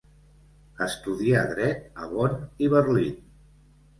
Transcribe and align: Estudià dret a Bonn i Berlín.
Estudià 0.85 1.43
dret 1.51 1.83
a 2.05 2.09
Bonn 2.13 2.65
i 2.65 2.71
Berlín. 2.75 3.23